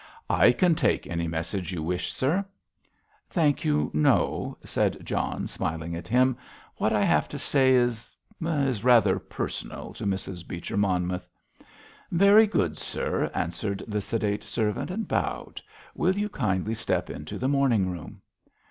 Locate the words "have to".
7.03-7.37